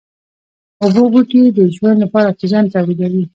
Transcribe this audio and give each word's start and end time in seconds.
اوبو 0.83 1.03
بوټي 1.11 1.41
د 1.57 1.59
ژوند 1.75 1.97
لپاره 2.03 2.27
اکسيجن 2.29 2.63
توليدوي 2.73 3.23